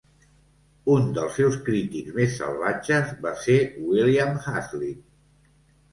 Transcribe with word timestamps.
Un 0.93 1.05
dels 1.17 1.35
seus 1.41 1.57
crítics 1.67 2.17
més 2.17 2.33
salvatges 2.39 3.13
va 3.27 3.37
ser 3.45 3.61
William 3.93 4.45
Hazlitt. 4.45 5.51